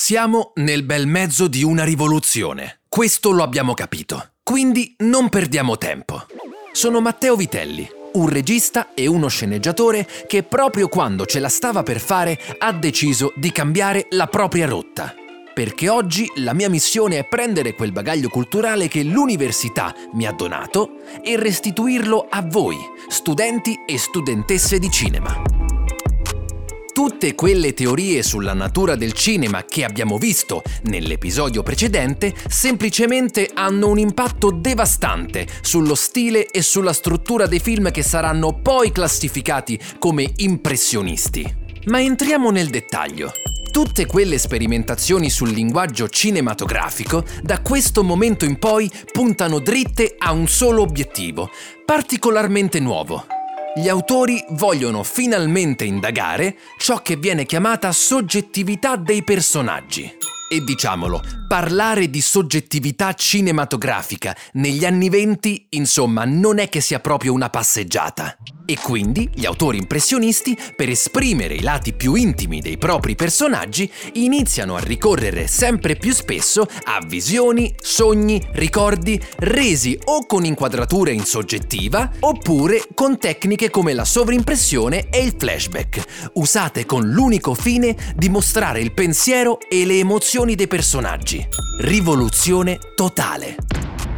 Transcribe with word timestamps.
Siamo 0.00 0.52
nel 0.54 0.84
bel 0.84 1.08
mezzo 1.08 1.48
di 1.48 1.64
una 1.64 1.82
rivoluzione. 1.82 2.82
Questo 2.88 3.32
lo 3.32 3.42
abbiamo 3.42 3.74
capito. 3.74 4.34
Quindi 4.44 4.94
non 4.98 5.28
perdiamo 5.28 5.76
tempo. 5.76 6.24
Sono 6.70 7.00
Matteo 7.00 7.34
Vitelli, 7.34 7.86
un 8.12 8.28
regista 8.28 8.94
e 8.94 9.08
uno 9.08 9.26
sceneggiatore 9.26 10.06
che 10.28 10.44
proprio 10.44 10.86
quando 10.86 11.26
ce 11.26 11.40
la 11.40 11.48
stava 11.48 11.82
per 11.82 11.98
fare 11.98 12.38
ha 12.58 12.72
deciso 12.72 13.32
di 13.34 13.50
cambiare 13.50 14.06
la 14.10 14.28
propria 14.28 14.68
rotta. 14.68 15.12
Perché 15.52 15.88
oggi 15.88 16.30
la 16.36 16.54
mia 16.54 16.70
missione 16.70 17.18
è 17.18 17.26
prendere 17.26 17.74
quel 17.74 17.90
bagaglio 17.90 18.28
culturale 18.28 18.86
che 18.86 19.02
l'università 19.02 19.92
mi 20.12 20.28
ha 20.28 20.32
donato 20.32 21.00
e 21.24 21.36
restituirlo 21.36 22.28
a 22.30 22.40
voi, 22.42 22.76
studenti 23.08 23.76
e 23.84 23.98
studentesse 23.98 24.78
di 24.78 24.90
cinema. 24.90 25.57
Tutte 26.98 27.36
quelle 27.36 27.74
teorie 27.74 28.24
sulla 28.24 28.54
natura 28.54 28.96
del 28.96 29.12
cinema 29.12 29.62
che 29.62 29.84
abbiamo 29.84 30.18
visto 30.18 30.64
nell'episodio 30.86 31.62
precedente 31.62 32.34
semplicemente 32.48 33.52
hanno 33.54 33.86
un 33.86 34.00
impatto 34.00 34.50
devastante 34.50 35.46
sullo 35.60 35.94
stile 35.94 36.48
e 36.48 36.60
sulla 36.60 36.92
struttura 36.92 37.46
dei 37.46 37.60
film 37.60 37.92
che 37.92 38.02
saranno 38.02 38.58
poi 38.60 38.90
classificati 38.90 39.78
come 40.00 40.32
impressionisti. 40.38 41.46
Ma 41.84 42.00
entriamo 42.00 42.50
nel 42.50 42.68
dettaglio. 42.68 43.30
Tutte 43.70 44.04
quelle 44.06 44.36
sperimentazioni 44.36 45.30
sul 45.30 45.50
linguaggio 45.50 46.08
cinematografico 46.08 47.24
da 47.42 47.60
questo 47.60 48.02
momento 48.02 48.44
in 48.44 48.58
poi 48.58 48.90
puntano 49.12 49.60
dritte 49.60 50.16
a 50.18 50.32
un 50.32 50.48
solo 50.48 50.82
obiettivo, 50.82 51.48
particolarmente 51.84 52.80
nuovo 52.80 53.24
gli 53.78 53.88
autori 53.88 54.44
vogliono 54.50 55.04
finalmente 55.04 55.84
indagare 55.84 56.56
ciò 56.78 57.00
che 57.00 57.14
viene 57.16 57.44
chiamata 57.44 57.92
soggettività 57.92 58.96
dei 58.96 59.22
personaggi. 59.22 60.16
E 60.50 60.60
diciamolo, 60.64 61.37
parlare 61.48 62.10
di 62.10 62.20
soggettività 62.20 63.14
cinematografica 63.14 64.36
negli 64.52 64.84
anni 64.84 65.08
venti, 65.08 65.66
insomma, 65.70 66.24
non 66.26 66.58
è 66.58 66.68
che 66.68 66.82
sia 66.82 67.00
proprio 67.00 67.32
una 67.32 67.48
passeggiata. 67.48 68.36
E 68.70 68.76
quindi 68.76 69.30
gli 69.32 69.46
autori 69.46 69.78
impressionisti, 69.78 70.54
per 70.76 70.90
esprimere 70.90 71.54
i 71.54 71.62
lati 71.62 71.94
più 71.94 72.14
intimi 72.16 72.60
dei 72.60 72.76
propri 72.76 73.14
personaggi, 73.14 73.90
iniziano 74.12 74.76
a 74.76 74.80
ricorrere 74.80 75.46
sempre 75.46 75.96
più 75.96 76.12
spesso 76.12 76.68
a 76.84 77.02
visioni, 77.06 77.74
sogni, 77.80 78.46
ricordi 78.52 79.18
resi 79.38 79.98
o 80.04 80.26
con 80.26 80.44
inquadratura 80.44 81.12
in 81.12 81.24
soggettiva 81.24 82.10
oppure 82.20 82.88
con 82.92 83.18
tecniche 83.18 83.70
come 83.70 83.94
la 83.94 84.04
sovrimpressione 84.04 85.08
e 85.08 85.22
il 85.22 85.34
flashback, 85.38 86.30
usate 86.34 86.84
con 86.84 87.08
l'unico 87.08 87.54
fine 87.54 87.96
di 88.14 88.28
mostrare 88.28 88.80
il 88.80 88.92
pensiero 88.92 89.58
e 89.66 89.86
le 89.86 89.98
emozioni 89.98 90.54
dei 90.54 90.68
personaggi. 90.68 91.37
Rivoluzione 91.80 92.78
totale 92.94 93.56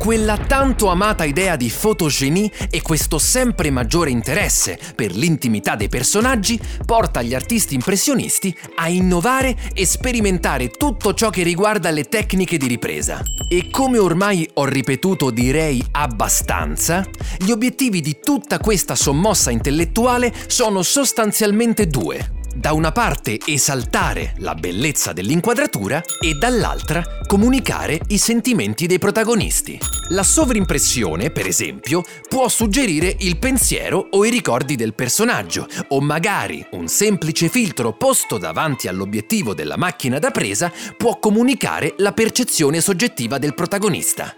quella 0.00 0.38
tanto 0.38 0.88
amata 0.88 1.24
idea 1.24 1.56
di 1.56 1.68
fotogenie 1.68 2.50
e 2.70 2.80
questo 2.80 3.18
sempre 3.18 3.68
maggiore 3.68 4.08
interesse 4.08 4.78
per 4.94 5.14
l'intimità 5.14 5.76
dei 5.76 5.90
personaggi 5.90 6.58
porta 6.86 7.20
gli 7.20 7.34
artisti 7.34 7.74
impressionisti 7.74 8.56
a 8.76 8.88
innovare 8.88 9.54
e 9.74 9.84
sperimentare 9.84 10.70
tutto 10.70 11.12
ciò 11.12 11.28
che 11.28 11.42
riguarda 11.42 11.90
le 11.90 12.04
tecniche 12.04 12.56
di 12.56 12.66
ripresa. 12.66 13.22
E 13.46 13.68
come 13.70 13.98
ormai 13.98 14.48
ho 14.54 14.64
ripetuto 14.64 15.28
direi 15.28 15.84
abbastanza, 15.90 17.06
gli 17.36 17.50
obiettivi 17.50 18.00
di 18.00 18.20
tutta 18.22 18.58
questa 18.58 18.94
sommossa 18.94 19.50
intellettuale 19.50 20.32
sono 20.46 20.82
sostanzialmente 20.82 21.86
due 21.86 22.38
da 22.54 22.72
una 22.72 22.92
parte 22.92 23.38
esaltare 23.46 24.34
la 24.38 24.54
bellezza 24.54 25.12
dell'inquadratura 25.12 26.02
e 26.20 26.34
dall'altra 26.34 27.18
comunicare 27.26 28.00
i 28.08 28.18
sentimenti 28.18 28.86
dei 28.86 28.98
protagonisti. 28.98 29.78
La 30.08 30.22
sovrimpressione, 30.22 31.30
per 31.30 31.46
esempio, 31.46 32.02
può 32.28 32.48
suggerire 32.48 33.14
il 33.20 33.38
pensiero 33.38 34.08
o 34.10 34.24
i 34.24 34.30
ricordi 34.30 34.74
del 34.74 34.94
personaggio, 34.94 35.66
o 35.88 36.00
magari 36.00 36.66
un 36.72 36.88
semplice 36.88 37.48
filtro 37.48 37.92
posto 37.92 38.38
davanti 38.38 38.88
all'obiettivo 38.88 39.54
della 39.54 39.76
macchina 39.76 40.18
da 40.18 40.30
presa 40.30 40.72
può 40.96 41.18
comunicare 41.18 41.94
la 41.98 42.12
percezione 42.12 42.80
soggettiva 42.80 43.38
del 43.38 43.54
protagonista. 43.54 44.34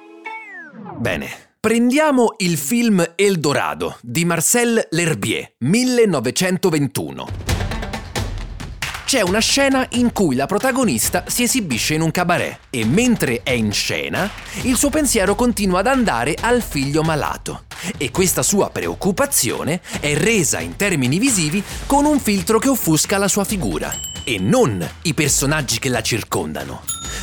Bene, 0.98 1.50
Prendiamo 1.62 2.34
il 2.38 2.58
film 2.58 3.12
Eldorado 3.14 3.96
di 4.02 4.24
Marcel 4.24 4.84
L'Herbier, 4.90 5.52
1921 5.58 7.51
c'è 9.12 9.20
una 9.20 9.40
scena 9.40 9.86
in 9.90 10.10
cui 10.10 10.34
la 10.34 10.46
protagonista 10.46 11.24
si 11.26 11.42
esibisce 11.42 11.92
in 11.92 12.00
un 12.00 12.10
cabaret 12.10 12.60
e 12.70 12.86
mentre 12.86 13.42
è 13.42 13.50
in 13.50 13.70
scena 13.70 14.30
il 14.62 14.74
suo 14.74 14.88
pensiero 14.88 15.34
continua 15.34 15.80
ad 15.80 15.86
andare 15.86 16.34
al 16.40 16.62
figlio 16.62 17.02
malato 17.02 17.64
e 17.98 18.10
questa 18.10 18.42
sua 18.42 18.70
preoccupazione 18.70 19.82
è 20.00 20.16
resa 20.16 20.60
in 20.60 20.76
termini 20.76 21.18
visivi 21.18 21.62
con 21.84 22.06
un 22.06 22.20
filtro 22.20 22.58
che 22.58 22.70
offusca 22.70 23.18
la 23.18 23.28
sua 23.28 23.44
figura 23.44 23.92
e 24.24 24.38
non 24.38 24.82
i 25.02 25.12
personaggi 25.12 25.78
che 25.78 25.90
la 25.90 26.00
circondano. 26.00 26.82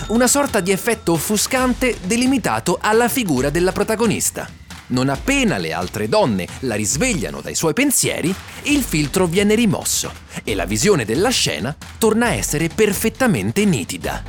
Una 0.09 0.27
sorta 0.27 0.59
di 0.59 0.69
effetto 0.69 1.13
offuscante 1.13 1.97
delimitato 2.03 2.77
alla 2.79 3.07
figura 3.07 3.49
della 3.49 3.71
protagonista. 3.71 4.47
Non 4.89 5.09
appena 5.09 5.57
le 5.57 5.73
altre 5.73 6.07
donne 6.07 6.47
la 6.61 6.75
risvegliano 6.75 7.41
dai 7.41 7.55
suoi 7.55 7.73
pensieri, 7.73 8.33
il 8.63 8.81
filtro 8.81 9.27
viene 9.27 9.55
rimosso 9.55 10.11
e 10.43 10.55
la 10.55 10.65
visione 10.65 11.05
della 11.05 11.29
scena 11.29 11.75
torna 11.97 12.27
a 12.27 12.33
essere 12.33 12.69
perfettamente 12.69 13.65
nitida. 13.65 14.23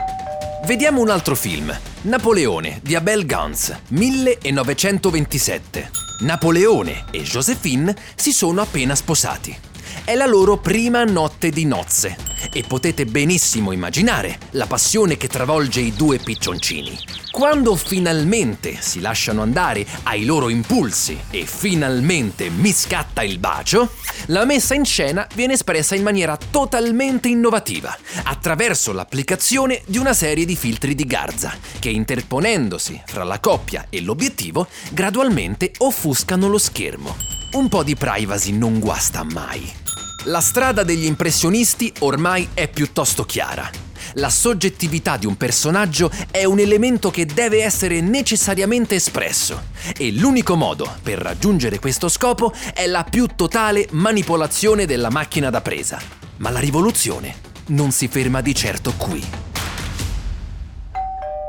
Vediamo 0.66 1.00
un 1.00 1.08
altro 1.08 1.34
film, 1.34 1.74
Napoleone 2.02 2.80
di 2.82 2.94
Abel 2.94 3.24
Gans, 3.24 3.74
1927. 3.88 5.90
Napoleone 6.20 7.06
e 7.10 7.22
Josephine 7.22 7.96
si 8.14 8.32
sono 8.32 8.60
appena 8.60 8.94
sposati. 8.94 9.69
È 10.04 10.14
la 10.14 10.26
loro 10.26 10.58
prima 10.58 11.04
notte 11.04 11.50
di 11.50 11.64
nozze 11.64 12.16
e 12.52 12.64
potete 12.66 13.04
benissimo 13.04 13.70
immaginare 13.70 14.38
la 14.52 14.66
passione 14.66 15.16
che 15.16 15.28
travolge 15.28 15.80
i 15.80 15.92
due 15.92 16.18
piccioncini. 16.18 16.98
Quando 17.30 17.76
finalmente 17.76 18.76
si 18.80 19.00
lasciano 19.00 19.42
andare 19.42 19.86
ai 20.04 20.24
loro 20.24 20.48
impulsi 20.48 21.16
e 21.30 21.46
finalmente 21.46 22.50
mi 22.50 22.72
scatta 22.72 23.22
il 23.22 23.38
bacio, 23.38 23.92
la 24.26 24.44
messa 24.44 24.74
in 24.74 24.84
scena 24.84 25.28
viene 25.34 25.52
espressa 25.52 25.94
in 25.94 26.02
maniera 26.02 26.36
totalmente 26.36 27.28
innovativa, 27.28 27.96
attraverso 28.24 28.92
l'applicazione 28.92 29.82
di 29.86 29.98
una 29.98 30.12
serie 30.12 30.44
di 30.44 30.56
filtri 30.56 30.96
di 30.96 31.04
garza, 31.04 31.56
che 31.78 31.90
interponendosi 31.90 33.00
fra 33.06 33.22
la 33.22 33.38
coppia 33.38 33.86
e 33.90 34.00
l'obiettivo, 34.00 34.66
gradualmente 34.90 35.70
offuscano 35.78 36.48
lo 36.48 36.58
schermo. 36.58 37.16
Un 37.52 37.68
po' 37.68 37.84
di 37.84 37.94
privacy 37.94 38.52
non 38.52 38.80
guasta 38.80 39.22
mai. 39.22 39.79
La 40.24 40.42
strada 40.42 40.82
degli 40.82 41.06
impressionisti 41.06 41.90
ormai 42.00 42.50
è 42.52 42.68
piuttosto 42.68 43.24
chiara. 43.24 43.70
La 44.14 44.28
soggettività 44.28 45.16
di 45.16 45.24
un 45.24 45.38
personaggio 45.38 46.10
è 46.30 46.44
un 46.44 46.58
elemento 46.58 47.10
che 47.10 47.24
deve 47.24 47.62
essere 47.62 48.02
necessariamente 48.02 48.96
espresso 48.96 49.68
e 49.96 50.12
l'unico 50.12 50.56
modo 50.56 50.96
per 51.02 51.18
raggiungere 51.18 51.78
questo 51.78 52.10
scopo 52.10 52.52
è 52.74 52.86
la 52.86 53.04
più 53.04 53.28
totale 53.34 53.88
manipolazione 53.92 54.84
della 54.84 55.08
macchina 55.08 55.48
da 55.48 55.62
presa. 55.62 55.98
Ma 56.36 56.50
la 56.50 56.60
rivoluzione 56.60 57.36
non 57.68 57.90
si 57.90 58.06
ferma 58.06 58.42
di 58.42 58.54
certo 58.54 58.92
qui. 58.98 59.49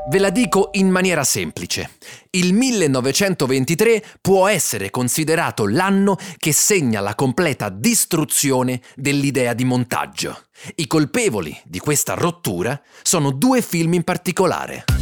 Ve 0.08 0.18
la 0.18 0.30
dico 0.30 0.70
in 0.72 0.90
maniera 0.90 1.22
semplice. 1.22 1.92
Il 2.30 2.54
1923 2.54 4.02
può 4.20 4.48
essere 4.48 4.90
considerato 4.90 5.66
l'anno 5.66 6.16
che 6.38 6.52
segna 6.52 7.00
la 7.00 7.14
completa 7.14 7.68
distruzione 7.68 8.80
dell'idea 8.96 9.54
di 9.54 9.64
montaggio. 9.64 10.46
I 10.74 10.88
colpevoli 10.88 11.56
di 11.64 11.78
questa 11.78 12.14
rottura 12.14 12.80
sono 13.02 13.30
due 13.30 13.62
film 13.62 13.94
in 13.94 14.02
particolare. 14.02 15.01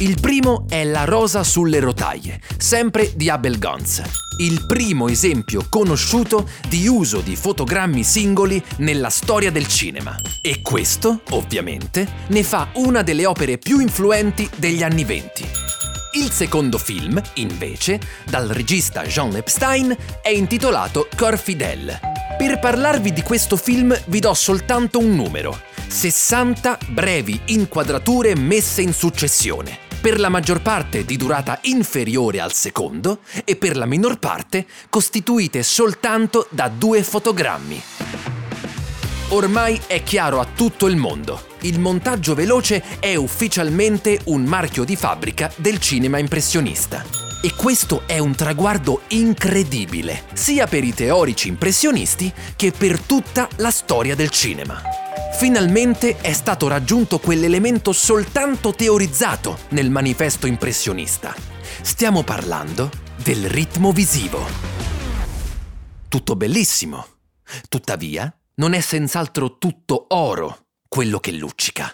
Il 0.00 0.18
primo 0.18 0.64
è 0.66 0.82
La 0.84 1.04
rosa 1.04 1.44
sulle 1.44 1.78
rotaie, 1.78 2.40
sempre 2.56 3.12
di 3.14 3.28
Abel 3.28 3.58
Gons. 3.58 4.00
Il 4.38 4.64
primo 4.64 5.08
esempio 5.08 5.66
conosciuto 5.68 6.48
di 6.70 6.88
uso 6.88 7.20
di 7.20 7.36
fotogrammi 7.36 8.02
singoli 8.02 8.62
nella 8.78 9.10
storia 9.10 9.50
del 9.50 9.66
cinema. 9.66 10.18
E 10.40 10.62
questo, 10.62 11.20
ovviamente, 11.32 12.08
ne 12.28 12.42
fa 12.42 12.70
una 12.76 13.02
delle 13.02 13.26
opere 13.26 13.58
più 13.58 13.78
influenti 13.78 14.48
degli 14.56 14.82
anni 14.82 15.04
venti. 15.04 15.46
Il 16.12 16.30
secondo 16.30 16.78
film, 16.78 17.20
invece, 17.34 18.00
dal 18.24 18.48
regista 18.48 19.02
Jean 19.02 19.36
Epstein, 19.36 19.94
è 20.22 20.30
intitolato 20.30 21.08
Cor 21.14 21.36
Fidel. 21.36 22.00
Per 22.38 22.58
parlarvi 22.58 23.12
di 23.12 23.20
questo 23.20 23.58
film 23.58 23.94
vi 24.06 24.20
do 24.20 24.32
soltanto 24.32 24.98
un 24.98 25.14
numero, 25.14 25.60
60 25.88 26.78
brevi 26.88 27.38
inquadrature 27.48 28.34
messe 28.34 28.80
in 28.80 28.94
successione 28.94 29.88
per 30.00 30.18
la 30.18 30.30
maggior 30.30 30.62
parte 30.62 31.04
di 31.04 31.16
durata 31.16 31.58
inferiore 31.62 32.40
al 32.40 32.52
secondo 32.54 33.20
e 33.44 33.56
per 33.56 33.76
la 33.76 33.84
minor 33.84 34.18
parte 34.18 34.66
costituite 34.88 35.62
soltanto 35.62 36.46
da 36.50 36.68
due 36.68 37.02
fotogrammi. 37.02 37.82
Ormai 39.28 39.80
è 39.86 40.02
chiaro 40.02 40.40
a 40.40 40.46
tutto 40.52 40.86
il 40.86 40.96
mondo, 40.96 41.40
il 41.60 41.78
montaggio 41.78 42.34
veloce 42.34 42.82
è 42.98 43.14
ufficialmente 43.14 44.20
un 44.24 44.42
marchio 44.42 44.84
di 44.84 44.96
fabbrica 44.96 45.52
del 45.56 45.78
cinema 45.78 46.18
impressionista. 46.18 47.04
E 47.42 47.54
questo 47.54 48.02
è 48.06 48.18
un 48.18 48.34
traguardo 48.34 49.02
incredibile, 49.08 50.24
sia 50.32 50.66
per 50.66 50.84
i 50.84 50.92
teorici 50.92 51.48
impressionisti 51.48 52.32
che 52.56 52.72
per 52.76 53.00
tutta 53.00 53.48
la 53.56 53.70
storia 53.70 54.14
del 54.14 54.30
cinema. 54.30 55.09
Finalmente 55.40 56.18
è 56.18 56.34
stato 56.34 56.68
raggiunto 56.68 57.18
quell'elemento 57.18 57.92
soltanto 57.92 58.74
teorizzato 58.74 59.60
nel 59.70 59.88
manifesto 59.88 60.46
impressionista. 60.46 61.34
Stiamo 61.80 62.22
parlando 62.22 62.90
del 63.16 63.48
ritmo 63.48 63.90
visivo. 63.90 64.44
Tutto 66.08 66.36
bellissimo. 66.36 67.06
Tuttavia, 67.70 68.30
non 68.56 68.74
è 68.74 68.80
senz'altro 68.80 69.56
tutto 69.56 70.08
oro 70.08 70.58
quello 70.86 71.20
che 71.20 71.32
luccica. 71.32 71.90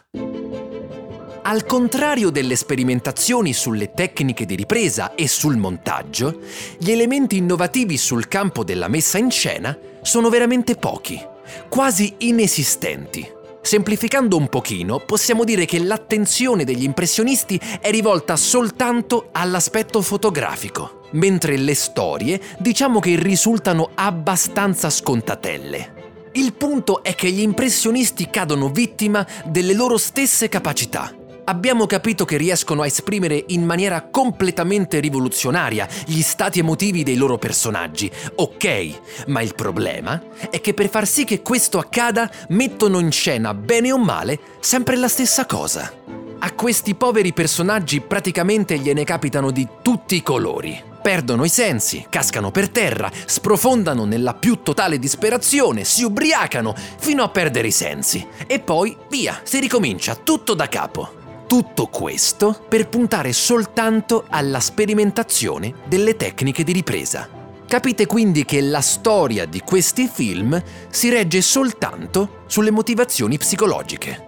Al 1.42 1.64
contrario 1.66 2.31
delle 2.31 2.56
sperimentazioni 2.56 3.52
sulle 3.52 3.94
tecniche 3.94 4.44
di 4.44 4.56
ripresa 4.56 5.14
e 5.14 5.28
sul 5.28 5.56
montaggio, 5.56 6.40
gli 6.78 6.90
elementi 6.90 7.37
innovativi 7.37 7.96
sul 7.96 8.26
campo 8.26 8.64
della 8.64 8.88
messa 8.88 9.19
in 9.19 9.31
scena 9.31 9.78
sono 10.02 10.31
veramente 10.31 10.75
pochi, 10.75 11.25
quasi 11.69 12.12
inesistenti. 12.19 13.34
Semplificando 13.66 14.36
un 14.36 14.48
pochino, 14.48 15.00
possiamo 15.00 15.42
dire 15.42 15.64
che 15.64 15.82
l'attenzione 15.82 16.62
degli 16.62 16.84
impressionisti 16.84 17.60
è 17.80 17.90
rivolta 17.90 18.36
soltanto 18.36 19.30
all'aspetto 19.32 20.02
fotografico, 20.02 21.08
mentre 21.14 21.56
le 21.56 21.74
storie 21.74 22.40
diciamo 22.60 23.00
che 23.00 23.16
risultano 23.16 23.90
abbastanza 23.96 24.88
scontatelle. 24.88 26.30
Il 26.34 26.52
punto 26.52 27.02
è 27.02 27.16
che 27.16 27.28
gli 27.28 27.40
impressionisti 27.40 28.30
cadono 28.30 28.68
vittima 28.68 29.26
delle 29.44 29.74
loro 29.74 29.96
stesse 29.96 30.48
capacità 30.48 31.12
abbiamo 31.46 31.87
capito 31.87 32.25
che 32.25 32.37
riescono 32.37 32.82
a 32.82 32.87
esprimere 32.87 33.44
in 33.48 33.64
maniera 33.64 34.02
completamente 34.02 35.00
rivoluzionaria 35.00 35.88
gli 36.06 36.22
stati 36.22 36.60
emotivi 36.60 37.02
dei 37.02 37.16
loro 37.16 37.38
personaggi. 37.38 38.10
Ok, 38.37 39.26
ma 39.26 39.40
il 39.40 39.54
problema 39.54 40.22
è 40.50 40.60
che 40.60 40.75
per 40.75 40.88
far 40.88 41.06
sì 41.06 41.25
che 41.25 41.43
questo 41.43 41.78
accada 41.78 42.31
mettono 42.48 42.98
in 42.98 43.10
scena, 43.10 43.54
bene 43.54 43.93
o 43.93 43.98
male, 43.98 44.38
sempre 44.60 44.96
la 44.96 45.08
stessa 45.08 45.46
cosa. 45.46 45.93
A 46.38 46.52
questi 46.52 46.94
poveri 46.94 47.32
personaggi 47.32 48.00
praticamente 48.00 48.78
gliene 48.78 49.04
capitano 49.04 49.50
di 49.50 49.66
tutti 49.82 50.16
i 50.16 50.22
colori. 50.22 50.94
Perdono 51.00 51.44
i 51.44 51.49
sensi, 51.49 52.04
cascano 52.10 52.50
per 52.50 52.69
terra, 52.69 53.10
sprofondano 53.26 54.04
nella 54.04 54.34
più 54.34 54.60
totale 54.62 54.99
disperazione, 54.99 55.84
si 55.84 56.02
ubriacano 56.02 56.75
fino 56.99 57.22
a 57.22 57.28
perdere 57.28 57.69
i 57.69 57.72
sensi. 57.72 58.26
E 58.46 58.58
poi, 58.58 58.96
via, 59.08 59.40
si 59.44 59.60
ricomincia 59.60 60.16
tutto 60.16 60.54
da 60.54 60.69
capo. 60.69 61.25
Tutto 61.46 61.87
questo 61.87 62.64
per 62.69 62.88
puntare 62.88 63.32
soltanto 63.32 64.25
alla 64.28 64.58
sperimentazione 64.58 65.75
delle 65.87 66.16
tecniche 66.16 66.64
di 66.64 66.72
ripresa. 66.72 67.28
Capite 67.69 68.06
quindi 68.06 68.44
che 68.44 68.60
la 68.60 68.81
storia 68.81 69.46
di 69.46 69.60
questi 69.60 70.08
film 70.12 70.60
si 70.90 71.08
regge 71.08 71.40
soltanto 71.40 72.43
sulle 72.46 72.72
motivazioni 72.72 73.38
psicologiche. 73.38 74.25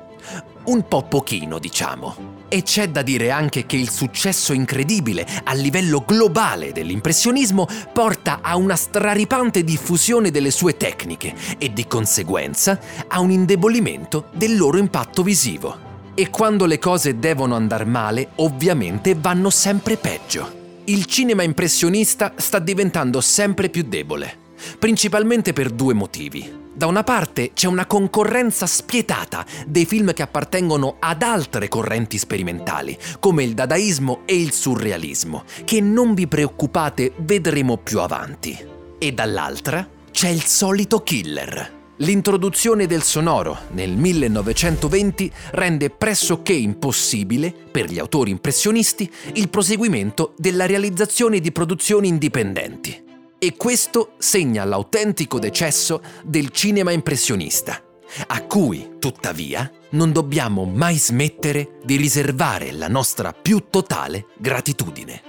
Un 0.66 0.86
po' 0.86 1.02
pochino, 1.02 1.58
diciamo. 1.58 2.36
E 2.46 2.62
c'è 2.62 2.88
da 2.88 3.02
dire 3.02 3.32
anche 3.32 3.66
che 3.66 3.76
il 3.76 3.90
successo 3.90 4.52
incredibile 4.52 5.26
a 5.42 5.54
livello 5.54 6.04
globale 6.06 6.70
dell'impressionismo 6.70 7.66
porta 7.92 8.38
a 8.42 8.56
una 8.56 8.76
straripante 8.76 9.64
diffusione 9.64 10.30
delle 10.30 10.52
sue 10.52 10.76
tecniche 10.76 11.34
e 11.58 11.72
di 11.72 11.84
conseguenza 11.88 12.78
a 13.08 13.18
un 13.18 13.32
indebolimento 13.32 14.26
del 14.34 14.56
loro 14.56 14.78
impatto 14.78 15.24
visivo. 15.24 15.87
E 16.18 16.30
quando 16.30 16.66
le 16.66 16.80
cose 16.80 17.20
devono 17.20 17.54
andare 17.54 17.84
male, 17.84 18.30
ovviamente 18.38 19.14
vanno 19.14 19.50
sempre 19.50 19.96
peggio. 19.96 20.80
Il 20.86 21.04
cinema 21.04 21.44
impressionista 21.44 22.32
sta 22.34 22.58
diventando 22.58 23.20
sempre 23.20 23.68
più 23.68 23.84
debole, 23.84 24.36
principalmente 24.80 25.52
per 25.52 25.70
due 25.70 25.94
motivi. 25.94 26.52
Da 26.74 26.86
una 26.86 27.04
parte 27.04 27.52
c'è 27.52 27.68
una 27.68 27.86
concorrenza 27.86 28.66
spietata 28.66 29.46
dei 29.64 29.86
film 29.86 30.12
che 30.12 30.22
appartengono 30.22 30.96
ad 30.98 31.22
altre 31.22 31.68
correnti 31.68 32.18
sperimentali, 32.18 32.98
come 33.20 33.44
il 33.44 33.54
dadaismo 33.54 34.22
e 34.24 34.40
il 34.40 34.50
surrealismo, 34.50 35.44
che 35.64 35.80
non 35.80 36.14
vi 36.14 36.26
preoccupate 36.26 37.12
vedremo 37.18 37.76
più 37.76 38.00
avanti. 38.00 38.58
E 38.98 39.12
dall'altra 39.12 39.88
c'è 40.10 40.30
il 40.30 40.42
solito 40.42 41.00
killer, 41.04 41.77
L'introduzione 42.00 42.86
del 42.86 43.02
sonoro 43.02 43.58
nel 43.70 43.96
1920 43.96 45.32
rende 45.50 45.90
pressoché 45.90 46.52
impossibile, 46.52 47.52
per 47.52 47.90
gli 47.90 47.98
autori 47.98 48.30
impressionisti, 48.30 49.10
il 49.34 49.48
proseguimento 49.48 50.32
della 50.36 50.66
realizzazione 50.66 51.40
di 51.40 51.50
produzioni 51.50 52.06
indipendenti. 52.06 53.04
E 53.36 53.56
questo 53.56 54.12
segna 54.18 54.64
l'autentico 54.64 55.40
decesso 55.40 56.00
del 56.22 56.50
cinema 56.50 56.92
impressionista, 56.92 57.82
a 58.28 58.42
cui, 58.44 58.92
tuttavia, 59.00 59.68
non 59.90 60.12
dobbiamo 60.12 60.64
mai 60.66 60.98
smettere 60.98 61.78
di 61.82 61.96
riservare 61.96 62.70
la 62.70 62.88
nostra 62.88 63.32
più 63.32 63.64
totale 63.70 64.26
gratitudine. 64.38 65.22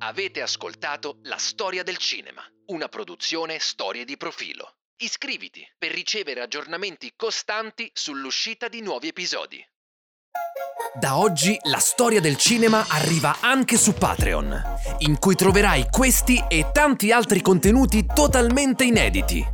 Avete 0.00 0.42
ascoltato 0.42 1.18
La 1.22 1.36
storia 1.36 1.82
del 1.82 1.96
cinema, 1.96 2.42
una 2.68 2.88
produzione 2.88 3.58
Storie 3.58 4.04
di 4.04 4.16
profilo. 4.16 4.74
Iscriviti 5.00 5.66
per 5.78 5.90
ricevere 5.90 6.40
aggiornamenti 6.40 7.12
costanti 7.16 7.90
sull'uscita 7.92 8.68
di 8.68 8.80
nuovi 8.80 9.08
episodi. 9.08 9.64
Da 10.98 11.18
oggi 11.18 11.56
la 11.64 11.78
storia 11.78 12.20
del 12.20 12.36
cinema 12.36 12.84
arriva 12.88 13.38
anche 13.40 13.76
su 13.76 13.94
Patreon, 13.94 14.62
in 14.98 15.18
cui 15.18 15.34
troverai 15.34 15.86
questi 15.90 16.42
e 16.48 16.70
tanti 16.72 17.12
altri 17.12 17.40
contenuti 17.40 18.04
totalmente 18.04 18.84
inediti. 18.84 19.44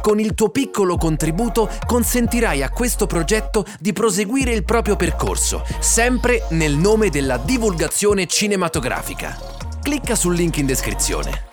Con 0.00 0.20
il 0.20 0.34
tuo 0.34 0.50
piccolo 0.50 0.96
contributo 0.96 1.68
consentirai 1.86 2.62
a 2.62 2.70
questo 2.70 3.06
progetto 3.06 3.64
di 3.80 3.92
proseguire 3.92 4.52
il 4.52 4.64
proprio 4.64 4.96
percorso, 4.96 5.64
sempre 5.80 6.46
nel 6.50 6.74
nome 6.74 7.08
della 7.08 7.38
divulgazione 7.38 8.26
cinematografica 8.26 9.54
clicca 9.84 10.14
sul 10.14 10.34
link 10.34 10.56
in 10.56 10.64
descrizione. 10.64 11.52